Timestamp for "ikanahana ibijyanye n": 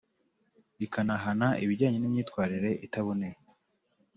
0.85-2.05